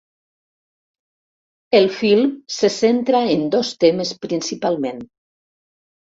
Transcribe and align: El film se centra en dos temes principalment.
El 1.79 1.83
film 1.97 2.23
se 2.47 2.69
centra 2.75 3.21
en 3.33 3.43
dos 3.57 3.69
temes 3.85 4.15
principalment. 4.25 5.05